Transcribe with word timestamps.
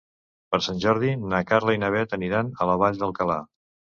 Per 0.53 0.59
Sant 0.67 0.79
Jordi 0.85 1.11
na 1.33 1.41
Carla 1.51 1.75
i 1.77 1.81
na 1.83 1.91
Bet 1.97 2.17
aniran 2.19 2.51
a 2.65 2.69
la 2.71 2.79
Vall 2.85 2.99
d'Alcalà. 3.03 3.39